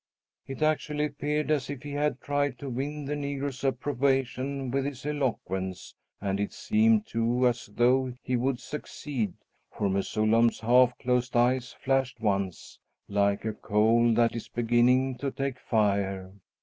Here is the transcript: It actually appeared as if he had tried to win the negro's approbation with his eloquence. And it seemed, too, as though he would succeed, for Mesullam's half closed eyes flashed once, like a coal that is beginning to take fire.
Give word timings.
It 0.47 0.63
actually 0.63 1.05
appeared 1.05 1.51
as 1.51 1.69
if 1.69 1.83
he 1.83 1.91
had 1.91 2.19
tried 2.21 2.57
to 2.57 2.71
win 2.71 3.05
the 3.05 3.13
negro's 3.13 3.63
approbation 3.63 4.71
with 4.71 4.83
his 4.83 5.05
eloquence. 5.05 5.93
And 6.19 6.39
it 6.39 6.53
seemed, 6.53 7.05
too, 7.05 7.47
as 7.47 7.67
though 7.67 8.11
he 8.23 8.35
would 8.35 8.59
succeed, 8.59 9.35
for 9.71 9.89
Mesullam's 9.89 10.61
half 10.61 10.97
closed 10.97 11.35
eyes 11.35 11.73
flashed 11.73 12.19
once, 12.19 12.79
like 13.07 13.45
a 13.45 13.53
coal 13.53 14.11
that 14.15 14.35
is 14.35 14.47
beginning 14.47 15.19
to 15.19 15.29
take 15.29 15.59
fire. 15.59 16.31